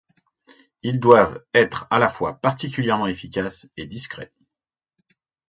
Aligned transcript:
Ils 0.81 0.99
doivent 0.99 1.43
être 1.53 1.85
à 1.91 1.99
la 1.99 2.09
fois 2.09 2.33
particulièrement 2.33 3.05
efficaces 3.05 3.67
et 3.77 3.85
discrets. 3.85 4.33